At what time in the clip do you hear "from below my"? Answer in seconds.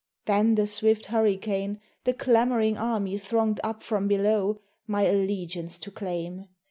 3.83-5.03